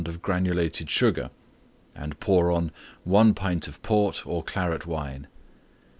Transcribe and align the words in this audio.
of 0.07 0.19
Granulated 0.19 0.89
Sugar 0.89 1.29
and 1.93 2.19
pour 2.19 2.49
on 2.49 2.71
1 3.03 3.35
pint 3.35 3.67
of 3.67 3.79
Port 3.83 4.25
or 4.25 4.41
Claret 4.41 4.87
Wine. 4.87 5.27